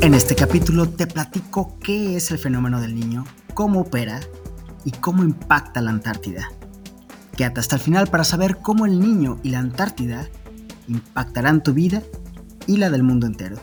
En 0.00 0.14
este 0.14 0.36
capítulo 0.36 0.88
te 0.88 1.08
platico 1.08 1.76
qué 1.80 2.14
es 2.14 2.30
el 2.30 2.38
fenómeno 2.38 2.80
del 2.80 2.94
niño, 2.94 3.26
cómo 3.52 3.80
opera 3.80 4.20
y 4.84 4.92
cómo 4.92 5.24
impacta 5.24 5.80
la 5.80 5.90
Antártida. 5.90 6.52
Quédate 7.36 7.58
hasta 7.58 7.74
el 7.74 7.82
final 7.82 8.06
para 8.06 8.22
saber 8.22 8.58
cómo 8.58 8.86
el 8.86 9.00
niño 9.00 9.40
y 9.42 9.50
la 9.50 9.58
Antártida 9.58 10.28
impactarán 10.86 11.64
tu 11.64 11.74
vida 11.74 12.04
y 12.68 12.76
la 12.76 12.90
del 12.90 13.02
mundo 13.02 13.26
entero. 13.26 13.56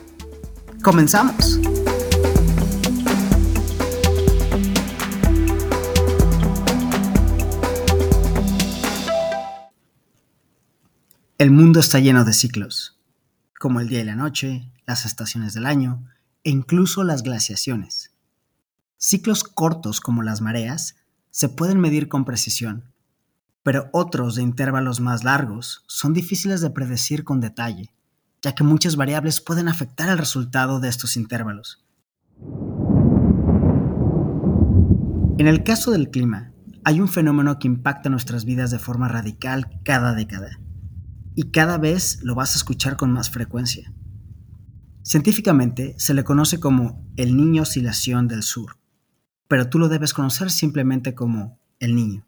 ¡Comenzamos! 0.82 1.58
El 11.38 11.50
mundo 11.50 11.80
está 11.80 11.98
lleno 11.98 12.26
de 12.26 12.34
ciclos, 12.34 13.00
como 13.58 13.80
el 13.80 13.88
día 13.88 14.00
y 14.00 14.04
la 14.04 14.16
noche, 14.16 14.70
las 14.84 15.06
estaciones 15.06 15.54
del 15.54 15.64
año 15.64 16.06
e 16.46 16.50
incluso 16.50 17.02
las 17.02 17.24
glaciaciones. 17.24 18.12
Ciclos 18.98 19.42
cortos 19.42 20.00
como 20.00 20.22
las 20.22 20.40
mareas 20.40 20.94
se 21.32 21.48
pueden 21.48 21.80
medir 21.80 22.06
con 22.08 22.24
precisión, 22.24 22.84
pero 23.64 23.90
otros 23.92 24.36
de 24.36 24.44
intervalos 24.44 25.00
más 25.00 25.24
largos 25.24 25.82
son 25.88 26.12
difíciles 26.12 26.60
de 26.60 26.70
predecir 26.70 27.24
con 27.24 27.40
detalle, 27.40 27.92
ya 28.42 28.54
que 28.54 28.62
muchas 28.62 28.94
variables 28.94 29.40
pueden 29.40 29.66
afectar 29.66 30.08
el 30.08 30.18
resultado 30.18 30.78
de 30.78 30.88
estos 30.88 31.16
intervalos. 31.16 31.84
En 35.38 35.48
el 35.48 35.64
caso 35.64 35.90
del 35.90 36.10
clima, 36.10 36.52
hay 36.84 37.00
un 37.00 37.08
fenómeno 37.08 37.58
que 37.58 37.66
impacta 37.66 38.08
nuestras 38.08 38.44
vidas 38.44 38.70
de 38.70 38.78
forma 38.78 39.08
radical 39.08 39.80
cada 39.84 40.14
década 40.14 40.60
y 41.34 41.50
cada 41.50 41.76
vez 41.76 42.20
lo 42.22 42.36
vas 42.36 42.54
a 42.54 42.58
escuchar 42.58 42.96
con 42.96 43.12
más 43.12 43.30
frecuencia. 43.30 43.92
Científicamente 45.06 45.94
se 45.98 46.14
le 46.14 46.24
conoce 46.24 46.58
como 46.58 47.06
el 47.16 47.36
niño 47.36 47.62
oscilación 47.62 48.26
del 48.26 48.42
sur, 48.42 48.76
pero 49.46 49.68
tú 49.68 49.78
lo 49.78 49.88
debes 49.88 50.12
conocer 50.12 50.50
simplemente 50.50 51.14
como 51.14 51.60
el 51.78 51.94
niño. 51.94 52.26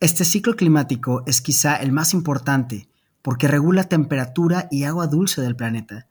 Este 0.00 0.24
ciclo 0.24 0.56
climático 0.56 1.22
es 1.24 1.40
quizá 1.40 1.76
el 1.76 1.92
más 1.92 2.14
importante 2.14 2.88
porque 3.22 3.46
regula 3.46 3.84
temperatura 3.84 4.66
y 4.72 4.82
agua 4.82 5.06
dulce 5.06 5.40
del 5.40 5.54
planeta, 5.54 6.08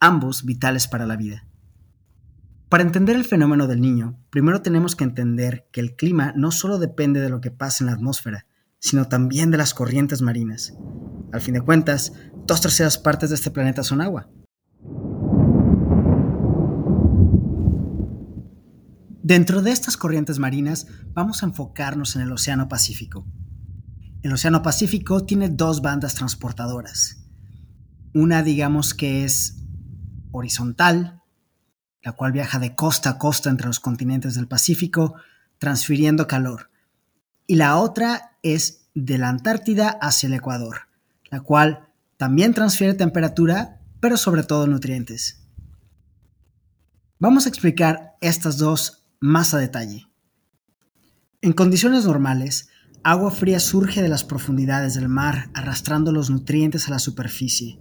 ambos 0.00 0.46
vitales 0.46 0.88
para 0.88 1.04
la 1.04 1.16
vida. 1.16 1.46
Para 2.70 2.82
entender 2.82 3.16
el 3.16 3.26
fenómeno 3.26 3.66
del 3.66 3.82
niño, 3.82 4.18
primero 4.30 4.62
tenemos 4.62 4.96
que 4.96 5.04
entender 5.04 5.68
que 5.72 5.82
el 5.82 5.94
clima 5.94 6.32
no 6.36 6.50
solo 6.52 6.78
depende 6.78 7.20
de 7.20 7.28
lo 7.28 7.42
que 7.42 7.50
pasa 7.50 7.84
en 7.84 7.88
la 7.88 7.92
atmósfera, 7.92 8.46
sino 8.78 9.08
también 9.08 9.50
de 9.50 9.58
las 9.58 9.74
corrientes 9.74 10.22
marinas. 10.22 10.72
Al 11.34 11.42
fin 11.42 11.52
de 11.52 11.60
cuentas, 11.60 12.14
dos 12.46 12.62
terceras 12.62 12.96
partes 12.96 13.28
de 13.28 13.34
este 13.34 13.50
planeta 13.50 13.82
son 13.82 14.00
agua. 14.00 14.30
Dentro 19.26 19.60
de 19.60 19.72
estas 19.72 19.96
corrientes 19.96 20.38
marinas 20.38 20.86
vamos 21.12 21.42
a 21.42 21.46
enfocarnos 21.46 22.14
en 22.14 22.22
el 22.22 22.30
Océano 22.30 22.68
Pacífico. 22.68 23.26
El 24.22 24.32
Océano 24.32 24.62
Pacífico 24.62 25.24
tiene 25.24 25.48
dos 25.48 25.82
bandas 25.82 26.14
transportadoras. 26.14 27.26
Una 28.14 28.44
digamos 28.44 28.94
que 28.94 29.24
es 29.24 29.64
horizontal, 30.30 31.24
la 32.04 32.12
cual 32.12 32.30
viaja 32.30 32.60
de 32.60 32.76
costa 32.76 33.10
a 33.10 33.18
costa 33.18 33.50
entre 33.50 33.66
los 33.66 33.80
continentes 33.80 34.36
del 34.36 34.46
Pacífico, 34.46 35.16
transfiriendo 35.58 36.28
calor. 36.28 36.70
Y 37.48 37.56
la 37.56 37.78
otra 37.78 38.38
es 38.44 38.86
de 38.94 39.18
la 39.18 39.28
Antártida 39.28 39.98
hacia 40.00 40.28
el 40.28 40.34
Ecuador, 40.34 40.82
la 41.32 41.40
cual 41.40 41.88
también 42.16 42.54
transfiere 42.54 42.94
temperatura, 42.94 43.80
pero 43.98 44.18
sobre 44.18 44.44
todo 44.44 44.68
nutrientes. 44.68 45.44
Vamos 47.18 47.46
a 47.46 47.48
explicar 47.48 48.14
estas 48.20 48.58
dos 48.58 49.02
más 49.20 49.54
a 49.54 49.58
detalle. 49.58 50.08
En 51.42 51.52
condiciones 51.52 52.06
normales, 52.06 52.68
agua 53.02 53.30
fría 53.30 53.60
surge 53.60 54.02
de 54.02 54.08
las 54.08 54.24
profundidades 54.24 54.94
del 54.94 55.08
mar 55.08 55.50
arrastrando 55.54 56.12
los 56.12 56.30
nutrientes 56.30 56.88
a 56.88 56.90
la 56.90 56.98
superficie, 56.98 57.78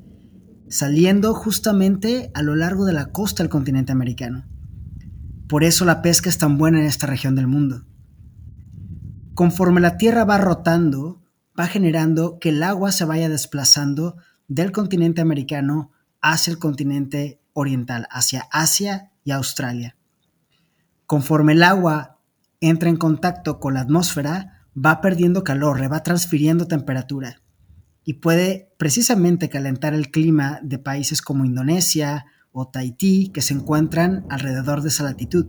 saliendo 0.70 1.34
justamente 1.34 2.32
a 2.34 2.42
lo 2.42 2.56
largo 2.56 2.86
de 2.86 2.94
la 2.94 3.08
costa 3.08 3.44
del 3.44 3.50
continente 3.50 3.92
americano. 3.92 4.46
Por 5.48 5.64
eso 5.64 5.86
la 5.86 6.02
pesca 6.02 6.30
es 6.30 6.38
tan 6.38 6.58
buena 6.58 6.80
en 6.80 6.86
esta 6.86 7.08
región 7.08 7.36
del 7.36 7.48
mundo. 7.48 7.86
Conforme 9.34 9.82
la 9.82 9.98
Tierra 9.98 10.26
va 10.26 10.38
rotando, 10.38 11.22
va 11.60 11.68
generando 11.68 12.40
que 12.40 12.50
el 12.50 12.64
agua 12.64 12.92
se 12.92 13.06
vaya 13.06 13.30
desplazando 13.30 14.18
del 14.48 14.72
continente 14.72 15.22
americano 15.22 15.92
hacia 16.22 16.52
el 16.52 16.60
continente 16.60 17.40
oriental, 17.54 18.08
hacia 18.12 18.48
Asia 18.52 19.12
y 19.24 19.32
Australia. 19.32 19.96
Conforme 21.06 21.54
el 21.54 21.64
agua 21.64 22.20
entra 22.62 22.90
en 22.90 22.98
contacto 22.98 23.60
con 23.60 23.76
la 23.76 23.82
atmósfera, 23.82 24.64
va 24.76 25.02
perdiendo 25.02 25.44
calor, 25.44 25.92
va 25.92 26.04
transfiriendo 26.04 26.68
temperatura 26.68 27.42
y 28.04 28.16
puede 28.16 28.72
precisamente 28.78 29.50
calentar 29.50 29.94
el 29.94 30.12
clima 30.12 30.60
de 30.64 30.80
países 30.80 31.22
como 31.22 31.46
Indonesia 31.46 32.26
o 32.52 32.68
Tahití 32.68 33.30
que 33.34 33.42
se 33.42 33.54
encuentran 33.54 34.26
alrededor 34.30 34.82
de 34.82 34.90
esa 34.90 35.04
latitud. 35.04 35.46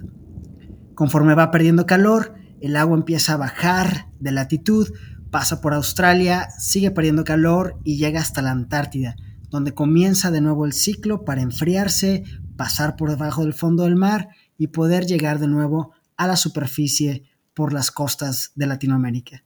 Conforme 0.95 1.34
va 1.34 1.50
perdiendo 1.50 1.87
calor, 1.87 2.34
el 2.61 2.77
agua 2.77 2.97
empieza 2.97 3.34
a 3.34 3.39
bajar 3.39 4.09
de 4.19 4.33
latitud, 4.33 4.89
pasa 5.31 5.61
por 5.61 5.75
Australia, 5.75 6.49
sigue 6.59 6.91
perdiendo 6.91 7.25
calor 7.25 7.78
y 7.84 7.99
llega 7.99 8.21
hasta 8.21 8.43
la 8.43 8.50
Antártida, 8.50 9.16
donde 9.50 9.75
comienza 9.75 10.31
de 10.31 10.41
nuevo 10.41 10.65
el 10.65 10.72
ciclo 10.72 11.25
para 11.25 11.43
enfriarse, 11.43 12.25
pasar 12.56 12.97
por 12.97 13.11
debajo 13.11 13.43
del 13.43 13.53
fondo 13.53 13.84
del 13.84 13.97
mar 13.97 14.28
y 14.59 14.69
poder 14.69 15.06
llegar 15.06 15.39
de 15.39 15.49
nuevo 15.49 15.93
a 16.17 16.27
la 16.27 16.37
superficie 16.37 17.25
por 17.55 17.72
las 17.72 17.91
costas 17.91 18.53
de 18.55 18.67
Latinoamérica. 18.67 19.44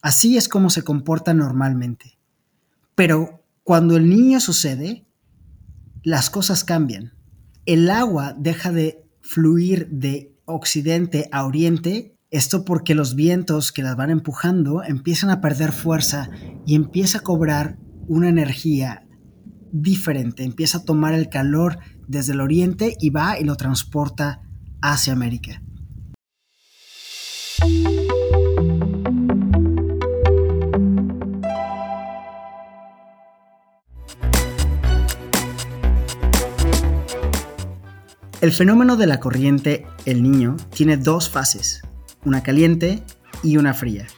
Así 0.00 0.36
es 0.36 0.48
como 0.48 0.70
se 0.70 0.82
comporta 0.82 1.34
normalmente. 1.34 2.18
Pero 2.94 3.44
cuando 3.62 3.96
el 3.96 4.08
niño 4.08 4.40
sucede, 4.40 5.06
las 6.02 6.30
cosas 6.30 6.64
cambian. 6.64 7.12
El 7.64 7.88
agua 7.90 8.34
deja 8.36 8.72
de 8.72 9.04
fluir 9.20 9.88
de 9.88 10.34
occidente 10.44 11.28
a 11.30 11.46
oriente, 11.46 12.16
esto 12.30 12.64
porque 12.64 12.96
los 12.96 13.14
vientos 13.14 13.70
que 13.70 13.82
las 13.82 13.94
van 13.94 14.10
empujando 14.10 14.82
empiezan 14.82 15.30
a 15.30 15.40
perder 15.40 15.70
fuerza 15.70 16.28
y 16.66 16.74
empieza 16.74 17.18
a 17.18 17.22
cobrar 17.22 17.78
una 18.08 18.28
energía 18.28 19.06
diferente, 19.70 20.42
empieza 20.42 20.78
a 20.78 20.84
tomar 20.84 21.14
el 21.14 21.28
calor 21.28 21.78
desde 22.06 22.32
el 22.32 22.40
oriente 22.40 22.96
y 23.00 23.10
va 23.10 23.38
y 23.38 23.44
lo 23.44 23.56
transporta 23.56 24.42
hacia 24.80 25.12
América. 25.12 25.62
El 38.40 38.50
fenómeno 38.50 38.96
de 38.96 39.06
la 39.06 39.20
corriente 39.20 39.86
El 40.04 40.22
Niño 40.22 40.56
tiene 40.74 40.96
dos 40.96 41.30
fases, 41.30 41.82
una 42.24 42.42
caliente 42.42 43.04
y 43.44 43.56
una 43.56 43.72
fría. 43.72 44.08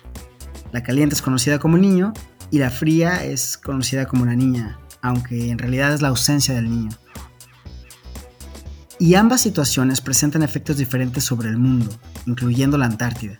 La 0.72 0.82
caliente 0.82 1.14
es 1.14 1.20
conocida 1.20 1.58
como 1.58 1.76
niño 1.76 2.14
y 2.50 2.58
la 2.58 2.70
fría 2.70 3.22
es 3.22 3.58
conocida 3.58 4.06
como 4.06 4.22
una 4.22 4.34
niña, 4.34 4.80
aunque 5.02 5.50
en 5.50 5.58
realidad 5.58 5.92
es 5.92 6.00
la 6.00 6.08
ausencia 6.08 6.54
del 6.54 6.70
niño 6.70 6.88
y 8.98 9.14
ambas 9.14 9.40
situaciones 9.40 10.00
presentan 10.00 10.42
efectos 10.42 10.76
diferentes 10.76 11.24
sobre 11.24 11.48
el 11.48 11.56
mundo, 11.56 11.90
incluyendo 12.26 12.78
la 12.78 12.86
Antártida. 12.86 13.36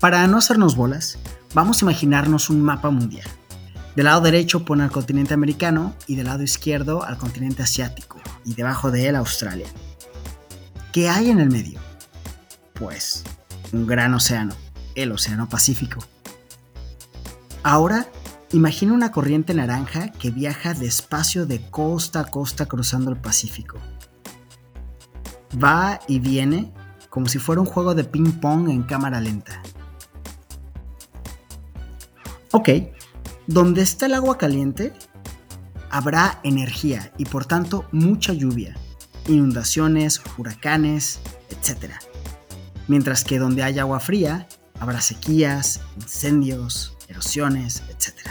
Para 0.00 0.26
no 0.26 0.38
hacernos 0.38 0.76
bolas, 0.76 1.18
vamos 1.54 1.80
a 1.80 1.86
imaginarnos 1.86 2.50
un 2.50 2.60
mapa 2.62 2.90
mundial. 2.90 3.26
Del 3.96 4.06
lado 4.06 4.20
derecho 4.20 4.64
pone 4.64 4.82
al 4.82 4.90
continente 4.90 5.34
americano 5.34 5.94
y 6.06 6.16
del 6.16 6.26
lado 6.26 6.42
izquierdo 6.42 7.04
al 7.04 7.16
continente 7.16 7.62
asiático 7.62 8.20
y 8.44 8.54
debajo 8.54 8.90
de 8.90 9.08
él 9.08 9.16
Australia. 9.16 9.68
¿Qué 10.92 11.08
hay 11.08 11.30
en 11.30 11.40
el 11.40 11.50
medio? 11.50 11.80
Pues 12.74 13.24
un 13.72 13.86
gran 13.86 14.12
océano, 14.14 14.54
el 14.94 15.12
Océano 15.12 15.48
Pacífico. 15.48 16.04
Ahora 17.62 18.08
imagina 18.52 18.92
una 18.92 19.12
corriente 19.12 19.54
naranja 19.54 20.08
que 20.10 20.30
viaja 20.30 20.74
despacio 20.74 21.46
de 21.46 21.60
costa 21.70 22.20
a 22.20 22.24
costa 22.26 22.66
cruzando 22.66 23.10
el 23.10 23.16
Pacífico 23.16 23.78
va 25.62 26.00
y 26.08 26.18
viene 26.18 26.72
como 27.10 27.26
si 27.26 27.38
fuera 27.38 27.60
un 27.60 27.66
juego 27.66 27.94
de 27.94 28.04
ping 28.04 28.40
pong 28.40 28.68
en 28.68 28.82
cámara 28.82 29.20
lenta. 29.20 29.62
Ok, 32.50 32.68
donde 33.46 33.82
está 33.82 34.06
el 34.06 34.14
agua 34.14 34.38
caliente, 34.38 34.92
habrá 35.90 36.40
energía 36.42 37.12
y 37.18 37.24
por 37.24 37.46
tanto 37.46 37.84
mucha 37.92 38.32
lluvia, 38.32 38.76
inundaciones, 39.28 40.20
huracanes, 40.38 41.20
etc. 41.50 41.92
Mientras 42.88 43.24
que 43.24 43.38
donde 43.38 43.62
hay 43.62 43.78
agua 43.78 44.00
fría, 44.00 44.48
habrá 44.80 45.00
sequías, 45.00 45.80
incendios, 45.96 46.96
erosiones, 47.08 47.82
etc. 47.90 48.30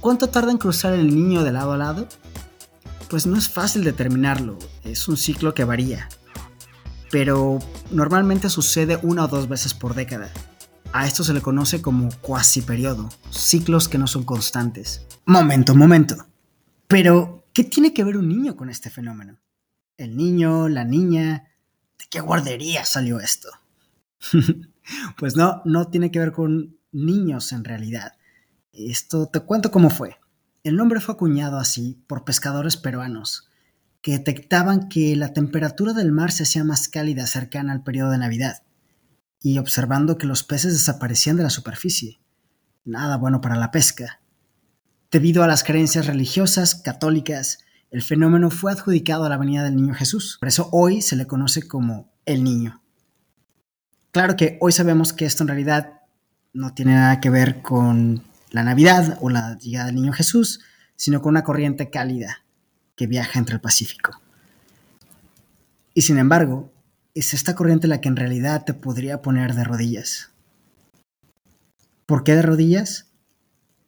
¿Cuánto 0.00 0.28
tarda 0.28 0.50
en 0.50 0.58
cruzar 0.58 0.92
el 0.92 1.14
niño 1.14 1.42
de 1.42 1.52
lado 1.52 1.72
a 1.72 1.78
lado? 1.78 2.06
Pues 3.14 3.28
no 3.28 3.38
es 3.38 3.48
fácil 3.48 3.84
determinarlo, 3.84 4.58
es 4.82 5.06
un 5.06 5.16
ciclo 5.16 5.54
que 5.54 5.62
varía, 5.62 6.08
pero 7.12 7.60
normalmente 7.92 8.50
sucede 8.50 8.98
una 9.04 9.26
o 9.26 9.28
dos 9.28 9.48
veces 9.48 9.72
por 9.72 9.94
década. 9.94 10.32
A 10.92 11.06
esto 11.06 11.22
se 11.22 11.32
le 11.32 11.40
conoce 11.40 11.80
como 11.80 12.08
cuasi 12.22 12.60
periodo, 12.60 13.08
ciclos 13.30 13.88
que 13.88 13.98
no 13.98 14.08
son 14.08 14.24
constantes. 14.24 15.06
Momento, 15.26 15.76
momento. 15.76 16.26
Pero, 16.88 17.46
¿qué 17.52 17.62
tiene 17.62 17.94
que 17.94 18.02
ver 18.02 18.16
un 18.16 18.28
niño 18.28 18.56
con 18.56 18.68
este 18.68 18.90
fenómeno? 18.90 19.38
El 19.96 20.16
niño, 20.16 20.68
la 20.68 20.82
niña, 20.82 21.44
¿de 21.96 22.06
qué 22.10 22.18
guardería 22.18 22.84
salió 22.84 23.20
esto? 23.20 23.48
pues 25.18 25.36
no, 25.36 25.62
no 25.64 25.86
tiene 25.86 26.10
que 26.10 26.18
ver 26.18 26.32
con 26.32 26.78
niños 26.90 27.52
en 27.52 27.62
realidad. 27.62 28.14
Esto 28.72 29.28
te 29.28 29.38
cuento 29.38 29.70
cómo 29.70 29.88
fue. 29.88 30.16
El 30.64 30.76
nombre 30.76 30.98
fue 31.00 31.12
acuñado 31.12 31.58
así 31.58 32.02
por 32.06 32.24
pescadores 32.24 32.78
peruanos, 32.78 33.50
que 34.00 34.12
detectaban 34.12 34.88
que 34.88 35.14
la 35.14 35.34
temperatura 35.34 35.92
del 35.92 36.10
mar 36.10 36.32
se 36.32 36.44
hacía 36.44 36.64
más 36.64 36.88
cálida 36.88 37.26
cercana 37.26 37.74
al 37.74 37.82
periodo 37.82 38.12
de 38.12 38.18
Navidad, 38.18 38.62
y 39.42 39.58
observando 39.58 40.16
que 40.16 40.26
los 40.26 40.42
peces 40.42 40.72
desaparecían 40.72 41.36
de 41.36 41.42
la 41.42 41.50
superficie. 41.50 42.18
Nada 42.86 43.18
bueno 43.18 43.42
para 43.42 43.56
la 43.56 43.70
pesca. 43.70 44.22
Debido 45.10 45.44
a 45.44 45.46
las 45.46 45.64
creencias 45.64 46.06
religiosas 46.06 46.76
católicas, 46.76 47.58
el 47.90 48.02
fenómeno 48.02 48.48
fue 48.48 48.72
adjudicado 48.72 49.24
a 49.24 49.28
la 49.28 49.36
venida 49.36 49.64
del 49.64 49.76
niño 49.76 49.92
Jesús. 49.92 50.38
Por 50.40 50.48
eso 50.48 50.70
hoy 50.72 51.02
se 51.02 51.14
le 51.14 51.26
conoce 51.26 51.68
como 51.68 52.10
el 52.24 52.42
niño. 52.42 52.82
Claro 54.12 54.34
que 54.34 54.56
hoy 54.62 54.72
sabemos 54.72 55.12
que 55.12 55.26
esto 55.26 55.44
en 55.44 55.48
realidad 55.48 56.00
no 56.54 56.72
tiene 56.72 56.94
nada 56.94 57.20
que 57.20 57.28
ver 57.28 57.60
con 57.60 58.24
la 58.54 58.62
Navidad 58.62 59.18
o 59.20 59.30
la 59.30 59.58
llegada 59.58 59.86
del 59.86 59.96
niño 59.96 60.12
Jesús, 60.12 60.60
sino 60.94 61.20
con 61.20 61.30
una 61.30 61.42
corriente 61.42 61.90
cálida 61.90 62.44
que 62.94 63.08
viaja 63.08 63.40
entre 63.40 63.56
el 63.56 63.60
Pacífico. 63.60 64.20
Y 65.92 66.02
sin 66.02 66.18
embargo, 66.18 66.72
es 67.14 67.34
esta 67.34 67.56
corriente 67.56 67.88
la 67.88 68.00
que 68.00 68.08
en 68.08 68.14
realidad 68.14 68.64
te 68.64 68.72
podría 68.72 69.22
poner 69.22 69.54
de 69.54 69.64
rodillas. 69.64 70.30
¿Por 72.06 72.22
qué 72.22 72.36
de 72.36 72.42
rodillas? 72.42 73.06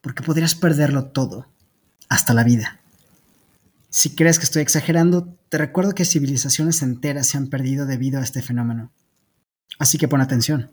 Porque 0.01 0.21
podrías 0.21 0.53
perderlo 0.53 1.05
todo, 1.05 1.47
hasta 2.09 2.33
la 2.33 2.43
vida. 2.43 2.81
Si 3.89 4.15
crees 4.15 4.37
que 4.37 4.43
estoy 4.43 4.63
exagerando, 4.63 5.33
te 5.47 5.57
recuerdo 5.57 5.95
que 5.95 6.03
civilizaciones 6.03 6.81
enteras 6.81 7.27
se 7.27 7.37
han 7.37 7.47
perdido 7.47 7.85
debido 7.85 8.19
a 8.19 8.23
este 8.23 8.41
fenómeno. 8.41 8.91
Así 9.79 9.97
que 9.97 10.09
pon 10.09 10.19
atención. 10.19 10.71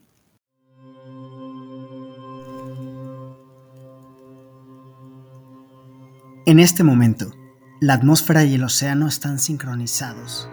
En 6.54 6.60
este 6.60 6.84
momento, 6.84 7.32
la 7.80 7.94
atmósfera 7.94 8.44
y 8.44 8.54
el 8.54 8.62
océano 8.62 9.08
están 9.08 9.40
sincronizados 9.40 10.48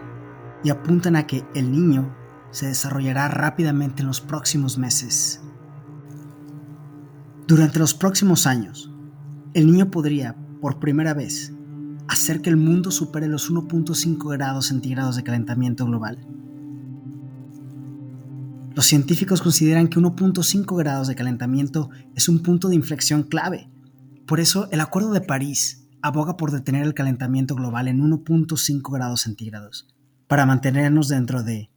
y 0.63 0.71
apuntan 0.71 1.15
a 1.15 1.27
que 1.27 1.45
el 1.53 1.71
niño 1.71 2.17
se 2.49 2.65
desarrollará 2.65 3.27
rápidamente 3.27 4.01
en 4.01 4.07
los 4.07 4.19
próximos 4.19 4.79
meses. 4.79 5.43
Durante 7.45 7.77
los 7.77 7.93
próximos 7.93 8.47
años, 8.47 8.91
el 9.53 9.67
niño 9.67 9.91
podría, 9.91 10.35
por 10.59 10.79
primera 10.79 11.13
vez, 11.13 11.53
hacer 12.07 12.41
que 12.41 12.49
el 12.49 12.57
mundo 12.57 12.89
supere 12.89 13.27
los 13.27 13.51
1.5 13.51 14.27
grados 14.31 14.65
centígrados 14.65 15.17
de 15.17 15.23
calentamiento 15.23 15.85
global. 15.85 16.17
Los 18.73 18.87
científicos 18.87 19.43
consideran 19.43 19.87
que 19.87 19.99
1.5 19.99 20.75
grados 20.79 21.09
de 21.09 21.13
calentamiento 21.13 21.91
es 22.15 22.27
un 22.27 22.39
punto 22.39 22.69
de 22.69 22.75
inflexión 22.75 23.21
clave. 23.21 23.69
Por 24.25 24.39
eso, 24.39 24.67
el 24.71 24.81
Acuerdo 24.81 25.11
de 25.11 25.21
París 25.21 25.80
aboga 26.01 26.37
por 26.37 26.51
detener 26.51 26.83
el 26.83 26.93
calentamiento 26.93 27.55
global 27.55 27.87
en 27.87 28.01
1.5 28.01 28.91
grados 28.91 29.21
centígrados, 29.21 29.87
para 30.27 30.45
mantenernos 30.45 31.07
dentro 31.07 31.43
de 31.43 31.69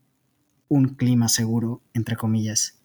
un 0.69 0.89
clima 0.95 1.29
seguro, 1.29 1.83
entre 1.93 2.17
comillas. 2.17 2.81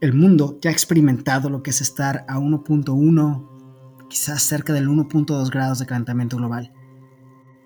El 0.00 0.12
mundo 0.12 0.58
ya 0.60 0.70
ha 0.70 0.72
experimentado 0.72 1.48
lo 1.48 1.62
que 1.62 1.70
es 1.70 1.80
estar 1.80 2.24
a 2.28 2.38
1.1, 2.38 4.08
quizás 4.08 4.42
cerca 4.42 4.72
del 4.72 4.88
1.2 4.88 5.50
grados 5.50 5.78
de 5.78 5.86
calentamiento 5.86 6.36
global, 6.36 6.72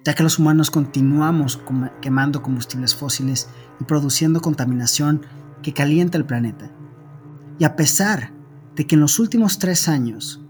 ya 0.05 0.15
que 0.15 0.23
los 0.23 0.39
humanos 0.39 0.71
continuamos 0.71 1.61
quemando 2.01 2.43
combustibles 2.43 2.95
fósiles 2.95 3.49
y 3.81 3.85
produciendo 3.85 4.41
contaminación 4.41 5.23
que 5.63 5.75
calienta 5.75 6.19
el 6.19 6.25
planeta. 6.25 6.71
Y 7.59 7.65
a 7.65 7.77
pesar 7.77 8.33
de 8.77 8.87
que 8.87 8.95
en 8.95 9.01
los 9.01 9.19
últimos 9.19 9.59
tres 9.59 9.89
años 9.89 10.41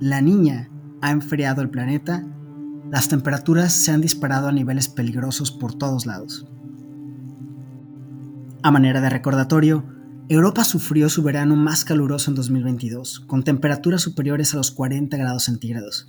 la 0.00 0.20
niña 0.20 0.70
ha 1.00 1.10
enfriado 1.10 1.62
el 1.62 1.70
planeta, 1.70 2.24
las 2.90 3.08
temperaturas 3.08 3.72
se 3.72 3.90
han 3.90 4.00
disparado 4.00 4.48
a 4.48 4.52
niveles 4.52 4.88
peligrosos 4.88 5.50
por 5.50 5.74
todos 5.74 6.06
lados. 6.06 6.46
A 8.62 8.70
manera 8.70 9.00
de 9.00 9.10
recordatorio, 9.10 9.84
Europa 10.28 10.64
sufrió 10.64 11.08
su 11.08 11.22
verano 11.22 11.56
más 11.56 11.84
caluroso 11.84 12.30
en 12.30 12.34
2022, 12.34 13.20
con 13.20 13.44
temperaturas 13.44 14.02
superiores 14.02 14.52
a 14.52 14.56
los 14.56 14.70
40 14.70 15.16
grados 15.16 15.44
centígrados, 15.44 16.08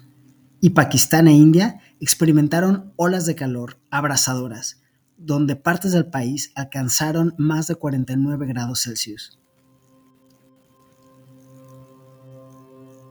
y 0.62 0.72
Pakistán 0.72 1.28
e 1.28 1.34
India 1.34 1.80
experimentaron 2.00 2.92
olas 2.96 3.26
de 3.26 3.36
calor 3.36 3.80
abrasadoras, 3.92 4.82
donde 5.18 5.56
partes 5.56 5.92
del 5.92 6.08
país 6.08 6.52
alcanzaron 6.56 7.34
más 7.38 7.68
de 7.68 7.76
49 7.76 8.48
grados 8.48 8.82
Celsius. 8.84 9.40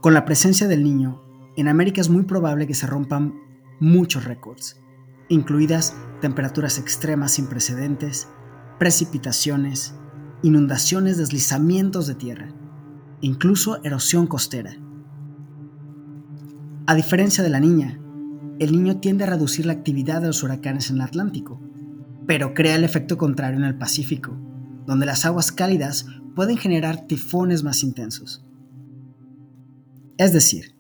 Con 0.01 0.15
la 0.15 0.25
presencia 0.25 0.69
del 0.69 0.85
niño, 0.85 1.28
en 1.61 1.69
América 1.69 2.01
es 2.01 2.09
muy 2.09 2.23
probable 2.23 2.67
que 2.67 2.75
se 2.75 2.87
rompan 2.87 3.35
muchos 3.81 4.25
récords, 4.25 4.81
incluidas 5.29 5.97
temperaturas 6.21 6.79
extremas 6.79 7.33
sin 7.33 7.49
precedentes, 7.49 8.29
precipitaciones, 8.79 9.95
inundaciones, 10.43 11.19
deslizamientos 11.19 12.07
de 12.07 12.15
tierra, 12.15 12.55
incluso 13.21 13.83
erosión 13.83 14.27
costera. 14.27 14.77
A 16.87 16.95
diferencia 16.95 17.43
de 17.43 17.51
la 17.51 17.61
niña, 17.61 18.01
el 18.61 18.73
niño 18.73 19.01
tiende 19.01 19.25
a 19.25 19.29
reducir 19.31 19.67
la 19.67 19.73
actividad 19.73 20.21
de 20.21 20.29
los 20.29 20.43
huracanes 20.43 20.91
en 20.91 20.97
el 20.97 21.03
Atlántico, 21.03 21.61
pero 22.27 22.55
crea 22.55 22.77
el 22.77 22.85
efecto 22.85 23.19
contrario 23.19 23.59
en 23.59 23.65
el 23.65 23.79
Pacífico, 23.79 24.37
donde 24.87 25.07
las 25.07 25.25
aguas 25.25 25.51
cálidas 25.51 26.07
pueden 26.35 26.57
generar 26.57 27.07
tifones 27.07 27.65
más 27.65 27.83
intensos. 27.83 28.45
Es 30.19 30.33
decir, 30.33 30.78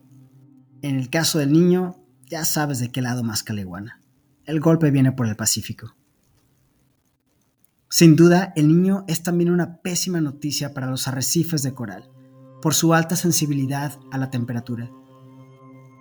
en 0.82 0.96
el 0.96 1.10
caso 1.10 1.38
del 1.38 1.52
niño, 1.52 1.96
ya 2.26 2.44
sabes 2.44 2.78
de 2.78 2.90
qué 2.90 3.02
lado 3.02 3.22
más 3.22 3.42
caliguana. 3.42 4.00
El 4.44 4.60
golpe 4.60 4.90
viene 4.90 5.12
por 5.12 5.26
el 5.26 5.36
Pacífico. 5.36 5.94
Sin 7.90 8.16
duda, 8.16 8.52
el 8.54 8.68
niño 8.68 9.04
es 9.08 9.22
también 9.22 9.50
una 9.50 9.78
pésima 9.78 10.20
noticia 10.20 10.74
para 10.74 10.86
los 10.86 11.08
arrecifes 11.08 11.62
de 11.62 11.74
coral, 11.74 12.10
por 12.60 12.74
su 12.74 12.92
alta 12.92 13.16
sensibilidad 13.16 13.98
a 14.10 14.18
la 14.18 14.30
temperatura. 14.30 14.90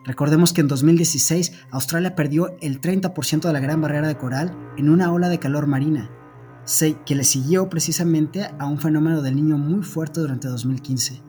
Recordemos 0.05 0.53
que 0.53 0.61
en 0.61 0.67
2016 0.67 1.53
Australia 1.71 2.15
perdió 2.15 2.57
el 2.61 2.81
30% 2.81 3.41
de 3.41 3.53
la 3.53 3.59
gran 3.59 3.81
barrera 3.81 4.07
de 4.07 4.17
coral 4.17 4.55
en 4.77 4.89
una 4.89 5.11
ola 5.11 5.29
de 5.29 5.39
calor 5.39 5.67
marina, 5.67 6.09
que 7.05 7.15
le 7.15 7.23
siguió 7.23 7.69
precisamente 7.69 8.49
a 8.59 8.65
un 8.65 8.79
fenómeno 8.79 9.21
del 9.21 9.35
niño 9.35 9.57
muy 9.57 9.83
fuerte 9.83 10.19
durante 10.19 10.49
2015. 10.49 11.26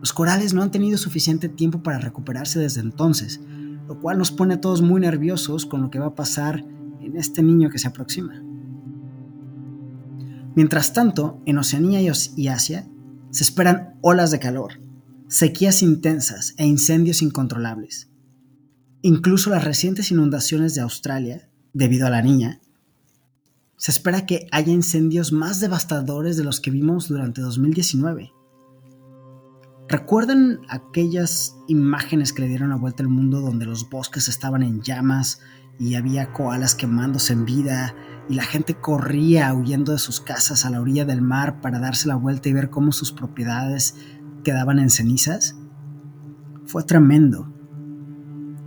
Los 0.00 0.12
corales 0.12 0.54
no 0.54 0.62
han 0.62 0.70
tenido 0.70 0.96
suficiente 0.98 1.48
tiempo 1.48 1.82
para 1.82 1.98
recuperarse 1.98 2.58
desde 2.58 2.80
entonces, 2.80 3.40
lo 3.88 4.00
cual 4.00 4.18
nos 4.18 4.30
pone 4.30 4.54
a 4.54 4.60
todos 4.60 4.82
muy 4.82 5.00
nerviosos 5.00 5.66
con 5.66 5.82
lo 5.82 5.90
que 5.90 5.98
va 5.98 6.06
a 6.06 6.14
pasar 6.14 6.64
en 7.00 7.16
este 7.16 7.42
niño 7.42 7.70
que 7.70 7.78
se 7.78 7.88
aproxima. 7.88 8.42
Mientras 10.54 10.92
tanto, 10.92 11.40
en 11.46 11.58
Oceanía 11.58 12.00
y 12.00 12.48
Asia 12.48 12.88
se 13.30 13.44
esperan 13.44 13.96
olas 14.00 14.30
de 14.30 14.38
calor, 14.38 14.80
sequías 15.28 15.82
intensas 15.82 16.54
e 16.56 16.66
incendios 16.66 17.22
incontrolables. 17.22 18.08
Incluso 19.02 19.50
las 19.50 19.64
recientes 19.64 20.10
inundaciones 20.10 20.74
de 20.74 20.80
Australia, 20.80 21.48
debido 21.72 22.06
a 22.06 22.10
la 22.10 22.22
niña, 22.22 22.60
se 23.76 23.92
espera 23.92 24.26
que 24.26 24.48
haya 24.50 24.72
incendios 24.72 25.32
más 25.32 25.60
devastadores 25.60 26.36
de 26.36 26.44
los 26.44 26.60
que 26.60 26.72
vimos 26.72 27.08
durante 27.08 27.40
2019. 27.40 28.32
¿Recuerdan 29.88 30.60
aquellas 30.68 31.56
imágenes 31.66 32.34
que 32.34 32.42
le 32.42 32.48
dieron 32.48 32.68
la 32.68 32.76
vuelta 32.76 33.02
al 33.02 33.08
mundo 33.08 33.40
donde 33.40 33.64
los 33.64 33.88
bosques 33.88 34.28
estaban 34.28 34.62
en 34.62 34.82
llamas 34.82 35.40
y 35.78 35.94
había 35.94 36.32
koalas 36.34 36.74
quemándose 36.74 37.32
en 37.32 37.46
vida 37.46 37.94
y 38.28 38.34
la 38.34 38.42
gente 38.42 38.74
corría 38.74 39.54
huyendo 39.54 39.92
de 39.92 39.98
sus 39.98 40.20
casas 40.20 40.66
a 40.66 40.70
la 40.70 40.82
orilla 40.82 41.06
del 41.06 41.22
mar 41.22 41.62
para 41.62 41.78
darse 41.78 42.06
la 42.06 42.16
vuelta 42.16 42.50
y 42.50 42.52
ver 42.52 42.68
cómo 42.68 42.92
sus 42.92 43.12
propiedades 43.12 43.94
quedaban 44.44 44.78
en 44.78 44.90
cenizas? 44.90 45.56
Fue 46.66 46.82
tremendo. 46.82 47.50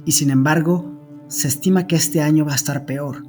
Y 0.05 0.13
sin 0.13 0.31
embargo, 0.31 1.25
se 1.27 1.47
estima 1.47 1.85
que 1.85 1.97
este 1.97 2.21
año 2.21 2.45
va 2.45 2.53
a 2.53 2.55
estar 2.55 2.87
peor, 2.87 3.23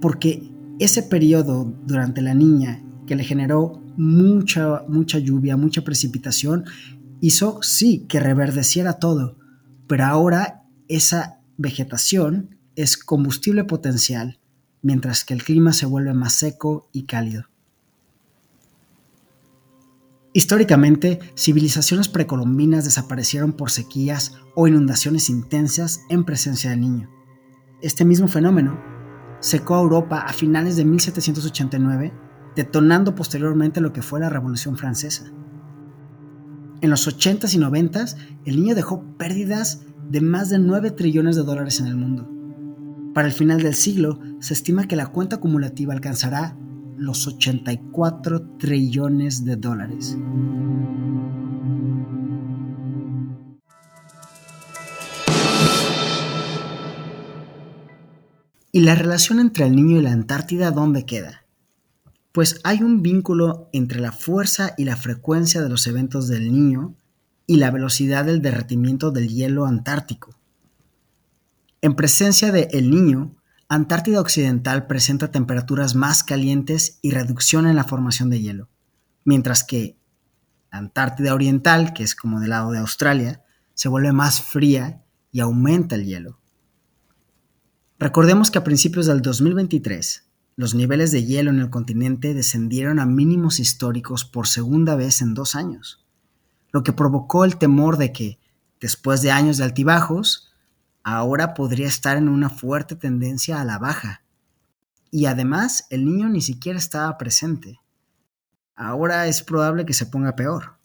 porque 0.00 0.50
ese 0.78 1.02
periodo 1.02 1.70
durante 1.84 2.22
la 2.22 2.32
niña 2.32 2.82
que 3.06 3.14
le 3.14 3.24
generó 3.24 3.82
mucha, 3.96 4.82
mucha 4.88 5.18
lluvia, 5.18 5.56
mucha 5.56 5.82
precipitación, 5.82 6.64
hizo, 7.20 7.62
sí, 7.62 8.06
que 8.08 8.20
reverdeciera 8.20 8.94
todo, 8.94 9.36
pero 9.86 10.04
ahora 10.04 10.64
esa 10.88 11.40
vegetación 11.56 12.56
es 12.76 12.96
combustible 12.96 13.64
potencial, 13.64 14.38
mientras 14.82 15.24
que 15.24 15.34
el 15.34 15.42
clima 15.42 15.72
se 15.72 15.86
vuelve 15.86 16.14
más 16.14 16.34
seco 16.34 16.88
y 16.92 17.04
cálido. 17.04 17.46
Históricamente, 20.32 21.18
civilizaciones 21.34 22.08
precolombinas 22.08 22.84
desaparecieron 22.84 23.54
por 23.54 23.70
sequías 23.70 24.34
o 24.54 24.68
inundaciones 24.68 25.30
intensas 25.30 26.02
en 26.10 26.24
presencia 26.24 26.68
del 26.68 26.82
niño. 26.82 27.10
Este 27.80 28.04
mismo 28.04 28.28
fenómeno 28.28 28.78
secó 29.40 29.76
a 29.76 29.80
Europa 29.80 30.18
a 30.20 30.34
finales 30.34 30.76
de 30.76 30.84
1789, 30.84 32.12
detonando 32.54 33.14
posteriormente 33.14 33.80
lo 33.80 33.94
que 33.94 34.02
fue 34.02 34.20
la 34.20 34.28
Revolución 34.28 34.76
Francesa. 34.76 35.32
En 36.82 36.90
los 36.90 37.08
80s 37.08 37.54
y 37.54 37.58
90s, 37.58 38.16
el 38.44 38.56
niño 38.56 38.74
dejó 38.74 39.02
pérdidas 39.16 39.82
de 40.10 40.20
más 40.20 40.50
de 40.50 40.58
9 40.58 40.90
trillones 40.90 41.36
de 41.36 41.42
dólares 41.42 41.80
en 41.80 41.86
el 41.86 41.96
mundo. 41.96 42.30
Para 43.14 43.28
el 43.28 43.34
final 43.34 43.62
del 43.62 43.74
siglo, 43.74 44.20
se 44.40 44.52
estima 44.52 44.86
que 44.86 44.94
la 44.94 45.06
cuenta 45.06 45.36
acumulativa 45.36 45.94
alcanzará 45.94 46.56
los 46.98 47.26
84 47.26 48.42
trillones 48.58 49.44
de 49.44 49.56
dólares. 49.56 50.18
¿Y 58.70 58.80
la 58.80 58.94
relación 58.94 59.40
entre 59.40 59.64
el 59.64 59.74
niño 59.74 59.98
y 59.98 60.02
la 60.02 60.12
Antártida 60.12 60.70
dónde 60.70 61.06
queda? 61.06 61.45
Pues 62.36 62.60
hay 62.64 62.82
un 62.82 63.00
vínculo 63.00 63.70
entre 63.72 63.98
la 63.98 64.12
fuerza 64.12 64.74
y 64.76 64.84
la 64.84 64.98
frecuencia 64.98 65.62
de 65.62 65.70
los 65.70 65.86
eventos 65.86 66.28
del 66.28 66.52
niño 66.52 66.94
y 67.46 67.56
la 67.56 67.70
velocidad 67.70 68.26
del 68.26 68.42
derretimiento 68.42 69.10
del 69.10 69.30
hielo 69.30 69.64
antártico. 69.64 70.38
En 71.80 71.96
presencia 71.96 72.52
de 72.52 72.68
El 72.72 72.90
Niño, 72.90 73.34
Antártida 73.70 74.20
Occidental 74.20 74.86
presenta 74.86 75.30
temperaturas 75.30 75.94
más 75.94 76.22
calientes 76.22 76.98
y 77.00 77.12
reducción 77.12 77.66
en 77.66 77.74
la 77.74 77.84
formación 77.84 78.28
de 78.28 78.42
hielo, 78.42 78.68
mientras 79.24 79.64
que 79.64 79.96
Antártida 80.70 81.32
Oriental, 81.32 81.94
que 81.94 82.02
es 82.02 82.14
como 82.14 82.38
del 82.40 82.50
lado 82.50 82.70
de 82.70 82.80
Australia, 82.80 83.44
se 83.72 83.88
vuelve 83.88 84.12
más 84.12 84.42
fría 84.42 85.02
y 85.32 85.40
aumenta 85.40 85.94
el 85.94 86.04
hielo. 86.04 86.38
Recordemos 87.98 88.50
que 88.50 88.58
a 88.58 88.64
principios 88.64 89.06
del 89.06 89.22
2023, 89.22 90.25
los 90.56 90.74
niveles 90.74 91.12
de 91.12 91.24
hielo 91.24 91.50
en 91.50 91.58
el 91.58 91.68
continente 91.68 92.32
descendieron 92.32 92.98
a 92.98 93.04
mínimos 93.04 93.60
históricos 93.60 94.24
por 94.24 94.46
segunda 94.46 94.96
vez 94.96 95.20
en 95.20 95.34
dos 95.34 95.54
años, 95.54 96.04
lo 96.72 96.82
que 96.82 96.94
provocó 96.94 97.44
el 97.44 97.58
temor 97.58 97.98
de 97.98 98.10
que, 98.12 98.38
después 98.80 99.20
de 99.20 99.30
años 99.30 99.58
de 99.58 99.64
altibajos, 99.64 100.50
ahora 101.02 101.52
podría 101.52 101.86
estar 101.86 102.16
en 102.16 102.28
una 102.28 102.48
fuerte 102.48 102.96
tendencia 102.96 103.60
a 103.60 103.64
la 103.66 103.78
baja. 103.78 104.22
Y 105.10 105.26
además, 105.26 105.86
el 105.90 106.06
niño 106.06 106.30
ni 106.30 106.40
siquiera 106.40 106.78
estaba 106.78 107.16
presente. 107.18 107.78
Ahora 108.74 109.26
es 109.26 109.42
probable 109.42 109.84
que 109.84 109.94
se 109.94 110.06
ponga 110.06 110.36
peor. 110.36 110.78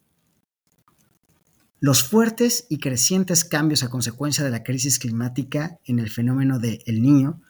Los 1.80 2.04
fuertes 2.04 2.68
y 2.70 2.78
crecientes 2.78 3.44
cambios 3.44 3.84
a 3.84 3.90
consecuencia 3.90 4.44
de 4.44 4.52
la 4.52 4.64
crisis 4.64 5.00
climática 5.00 5.80
en 5.86 5.98
el 5.98 6.10
fenómeno 6.10 6.60
de 6.60 6.84
El 6.86 7.02
Niño 7.02 7.42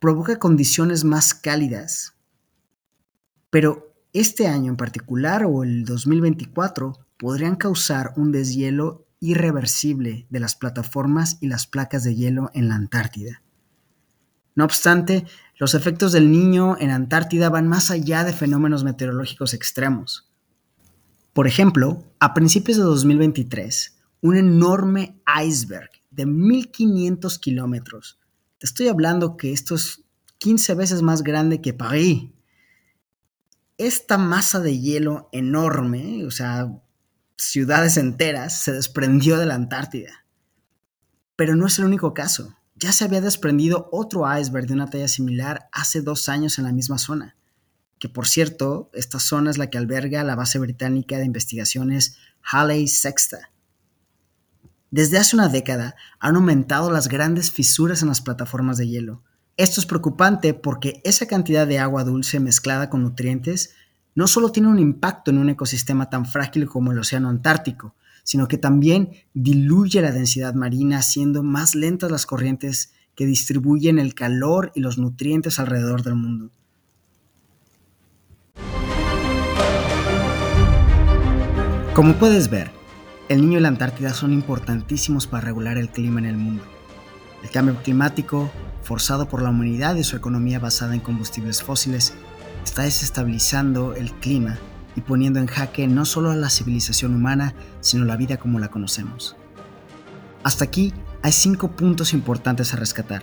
provoca 0.00 0.38
condiciones 0.38 1.04
más 1.04 1.34
cálidas. 1.34 2.14
Pero 3.50 3.94
este 4.12 4.48
año 4.48 4.72
en 4.72 4.76
particular 4.76 5.44
o 5.44 5.62
el 5.62 5.84
2024 5.84 6.98
podrían 7.16 7.54
causar 7.54 8.14
un 8.16 8.32
deshielo 8.32 9.06
irreversible 9.20 10.26
de 10.30 10.40
las 10.40 10.56
plataformas 10.56 11.36
y 11.40 11.46
las 11.46 11.66
placas 11.66 12.02
de 12.02 12.16
hielo 12.16 12.50
en 12.54 12.68
la 12.68 12.74
Antártida. 12.74 13.42
No 14.54 14.64
obstante, 14.64 15.26
los 15.58 15.74
efectos 15.74 16.12
del 16.12 16.32
niño 16.32 16.76
en 16.80 16.90
Antártida 16.90 17.50
van 17.50 17.68
más 17.68 17.90
allá 17.90 18.24
de 18.24 18.32
fenómenos 18.32 18.82
meteorológicos 18.82 19.52
extremos. 19.52 20.30
Por 21.34 21.46
ejemplo, 21.46 22.04
a 22.18 22.34
principios 22.34 22.78
de 22.78 22.84
2023, 22.84 23.98
un 24.22 24.36
enorme 24.36 25.20
iceberg 25.44 25.90
de 26.10 26.26
1500 26.26 27.38
kilómetros, 27.38 28.19
te 28.60 28.66
estoy 28.66 28.86
hablando 28.86 29.36
que 29.36 29.52
esto 29.52 29.74
es 29.74 30.04
15 30.38 30.74
veces 30.74 31.02
más 31.02 31.24
grande 31.24 31.60
que 31.60 31.74
París. 31.74 32.30
Esta 33.76 34.18
masa 34.18 34.60
de 34.60 34.78
hielo 34.78 35.28
enorme, 35.32 36.24
o 36.24 36.30
sea, 36.30 36.70
ciudades 37.36 37.96
enteras, 37.96 38.62
se 38.62 38.72
desprendió 38.72 39.36
de 39.36 39.46
la 39.46 39.56
Antártida. 39.56 40.26
Pero 41.34 41.56
no 41.56 41.66
es 41.66 41.76
el 41.80 41.86
único 41.86 42.14
caso. 42.14 42.56
Ya 42.76 42.92
se 42.92 43.04
había 43.04 43.20
desprendido 43.20 43.88
otro 43.90 44.24
iceberg 44.32 44.68
de 44.68 44.74
una 44.74 44.86
talla 44.88 45.08
similar 45.08 45.68
hace 45.72 46.02
dos 46.02 46.28
años 46.28 46.58
en 46.58 46.64
la 46.66 46.72
misma 46.72 46.98
zona 46.98 47.36
que 48.00 48.08
por 48.08 48.26
cierto, 48.26 48.90
esta 48.94 49.20
zona 49.20 49.50
es 49.50 49.58
la 49.58 49.68
que 49.68 49.78
alberga 49.78 50.24
la 50.24 50.34
base 50.34 50.58
británica 50.58 51.18
de 51.18 51.26
investigaciones 51.26 52.16
Halley 52.42 52.88
Sexta. 52.88 53.52
Desde 54.92 55.18
hace 55.18 55.36
una 55.36 55.48
década 55.48 55.94
han 56.18 56.34
aumentado 56.34 56.90
las 56.90 57.06
grandes 57.08 57.52
fisuras 57.52 58.02
en 58.02 58.08
las 58.08 58.20
plataformas 58.20 58.76
de 58.76 58.88
hielo. 58.88 59.22
Esto 59.56 59.80
es 59.80 59.86
preocupante 59.86 60.52
porque 60.52 61.00
esa 61.04 61.26
cantidad 61.26 61.64
de 61.64 61.78
agua 61.78 62.02
dulce 62.02 62.40
mezclada 62.40 62.90
con 62.90 63.02
nutrientes 63.02 63.74
no 64.16 64.26
solo 64.26 64.50
tiene 64.50 64.68
un 64.68 64.80
impacto 64.80 65.30
en 65.30 65.38
un 65.38 65.48
ecosistema 65.48 66.10
tan 66.10 66.26
frágil 66.26 66.66
como 66.66 66.90
el 66.90 66.98
Océano 66.98 67.28
Antártico, 67.28 67.94
sino 68.24 68.48
que 68.48 68.58
también 68.58 69.10
diluye 69.32 70.02
la 70.02 70.10
densidad 70.10 70.54
marina 70.54 70.98
haciendo 70.98 71.44
más 71.44 71.76
lentas 71.76 72.10
las 72.10 72.26
corrientes 72.26 72.92
que 73.14 73.26
distribuyen 73.26 74.00
el 74.00 74.14
calor 74.14 74.72
y 74.74 74.80
los 74.80 74.98
nutrientes 74.98 75.60
alrededor 75.60 76.02
del 76.02 76.16
mundo. 76.16 76.50
Como 81.94 82.14
puedes 82.14 82.50
ver, 82.50 82.79
el 83.30 83.42
niño 83.42 83.58
y 83.58 83.62
la 83.62 83.68
Antártida 83.68 84.12
son 84.12 84.32
importantísimos 84.32 85.28
para 85.28 85.42
regular 85.42 85.78
el 85.78 85.88
clima 85.88 86.18
en 86.18 86.26
el 86.26 86.36
mundo. 86.36 86.64
El 87.44 87.50
cambio 87.50 87.80
climático, 87.80 88.50
forzado 88.82 89.28
por 89.28 89.40
la 89.40 89.50
humanidad 89.50 89.94
y 89.94 90.02
su 90.02 90.16
economía 90.16 90.58
basada 90.58 90.94
en 90.94 91.00
combustibles 91.00 91.62
fósiles, 91.62 92.12
está 92.64 92.82
desestabilizando 92.82 93.94
el 93.94 94.10
clima 94.14 94.58
y 94.96 95.02
poniendo 95.02 95.38
en 95.38 95.46
jaque 95.46 95.86
no 95.86 96.06
solo 96.06 96.32
a 96.32 96.34
la 96.34 96.50
civilización 96.50 97.14
humana, 97.14 97.54
sino 97.80 98.04
la 98.04 98.16
vida 98.16 98.36
como 98.36 98.58
la 98.58 98.66
conocemos. 98.66 99.36
Hasta 100.42 100.64
aquí 100.64 100.92
hay 101.22 101.30
cinco 101.30 101.70
puntos 101.70 102.12
importantes 102.12 102.74
a 102.74 102.78
rescatar. 102.78 103.22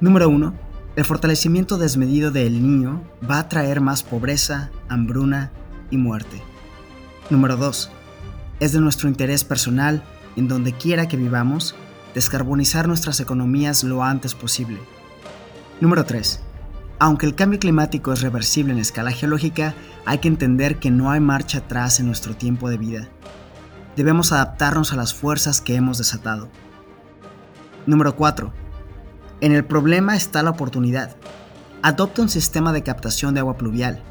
Número 0.00 0.30
1. 0.30 0.54
El 0.96 1.04
fortalecimiento 1.04 1.76
desmedido 1.76 2.30
del 2.30 2.62
niño 2.62 3.04
va 3.30 3.40
a 3.40 3.48
traer 3.50 3.82
más 3.82 4.02
pobreza, 4.02 4.70
hambruna 4.88 5.52
y 5.90 5.98
muerte. 5.98 6.40
Número 7.28 7.58
2. 7.58 7.90
Es 8.60 8.72
de 8.72 8.80
nuestro 8.80 9.08
interés 9.08 9.44
personal, 9.44 10.02
en 10.36 10.48
donde 10.48 10.72
quiera 10.72 11.08
que 11.08 11.16
vivamos, 11.16 11.74
descarbonizar 12.14 12.88
nuestras 12.88 13.20
economías 13.20 13.84
lo 13.84 14.02
antes 14.02 14.34
posible. 14.34 14.78
Número 15.80 16.04
3. 16.04 16.40
Aunque 16.98 17.26
el 17.26 17.34
cambio 17.34 17.58
climático 17.58 18.12
es 18.12 18.22
reversible 18.22 18.72
en 18.72 18.78
escala 18.78 19.10
geológica, 19.10 19.74
hay 20.06 20.18
que 20.18 20.28
entender 20.28 20.78
que 20.78 20.90
no 20.90 21.10
hay 21.10 21.20
marcha 21.20 21.58
atrás 21.58 22.00
en 22.00 22.06
nuestro 22.06 22.34
tiempo 22.34 22.70
de 22.70 22.78
vida. 22.78 23.08
Debemos 23.96 24.32
adaptarnos 24.32 24.92
a 24.92 24.96
las 24.96 25.14
fuerzas 25.14 25.60
que 25.60 25.74
hemos 25.74 25.98
desatado. 25.98 26.48
Número 27.86 28.16
4. 28.16 28.52
En 29.42 29.52
el 29.52 29.64
problema 29.64 30.16
está 30.16 30.42
la 30.42 30.50
oportunidad. 30.50 31.16
Adopta 31.82 32.22
un 32.22 32.30
sistema 32.30 32.72
de 32.72 32.82
captación 32.82 33.34
de 33.34 33.40
agua 33.40 33.58
pluvial 33.58 34.02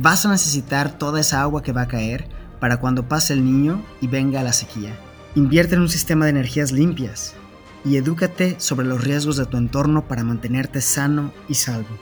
Vas 0.00 0.24
a 0.24 0.30
necesitar 0.30 0.96
toda 0.96 1.18
esa 1.18 1.42
agua 1.42 1.60
que 1.60 1.72
va 1.72 1.82
a 1.82 1.88
caer 1.88 2.28
para 2.60 2.78
cuando 2.78 3.08
pase 3.08 3.32
el 3.32 3.44
niño 3.44 3.82
y 4.00 4.06
venga 4.08 4.42
la 4.42 4.52
sequía. 4.52 4.98
Invierte 5.34 5.74
en 5.74 5.82
un 5.82 5.88
sistema 5.88 6.24
de 6.24 6.30
energías 6.30 6.72
limpias 6.72 7.34
y 7.84 7.96
edúcate 7.96 8.56
sobre 8.58 8.86
los 8.86 9.04
riesgos 9.04 9.36
de 9.36 9.46
tu 9.46 9.56
entorno 9.56 10.08
para 10.08 10.24
mantenerte 10.24 10.80
sano 10.80 11.32
y 11.48 11.54
salvo. 11.54 11.96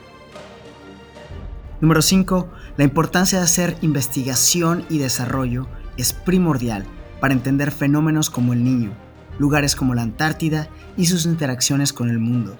Número 1.80 2.00
5. 2.00 2.48
La 2.76 2.84
importancia 2.84 3.38
de 3.38 3.44
hacer 3.44 3.76
investigación 3.82 4.84
y 4.88 4.98
desarrollo 4.98 5.66
es 5.96 6.12
primordial 6.12 6.84
para 7.20 7.34
entender 7.34 7.70
fenómenos 7.70 8.30
como 8.30 8.52
el 8.52 8.64
niño, 8.64 8.92
lugares 9.38 9.76
como 9.76 9.94
la 9.94 10.02
Antártida 10.02 10.68
y 10.96 11.06
sus 11.06 11.26
interacciones 11.26 11.92
con 11.92 12.08
el 12.08 12.18
mundo. 12.18 12.56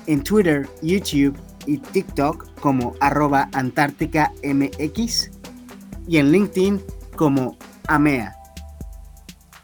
en 0.07 0.23
Twitter, 0.23 0.67
YouTube 0.81 1.37
y 1.67 1.77
TikTok 1.77 2.59
como 2.61 2.95
arroba 3.01 3.51
Antártica 3.53 4.33
MX 4.43 5.31
y 6.09 6.17
en 6.17 6.33
LinkedIn 6.33 6.81
como 7.17 7.59
AMEA. 7.87 8.42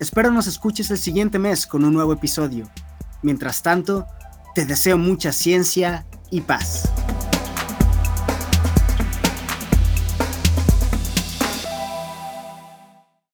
Espero 0.00 0.30
nos 0.30 0.46
escuches 0.46 0.92
el 0.92 0.98
siguiente 0.98 1.40
mes 1.40 1.66
con 1.66 1.84
un 1.84 1.92
nuevo 1.92 2.12
episodio. 2.12 2.70
Mientras 3.22 3.62
tanto, 3.62 4.06
te 4.54 4.64
deseo 4.64 4.96
mucha 4.96 5.32
ciencia 5.32 6.06
y 6.30 6.42
paz. 6.42 6.88